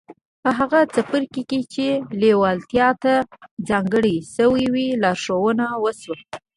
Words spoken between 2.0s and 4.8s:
لېوالتیا ته ځانګړی شوی و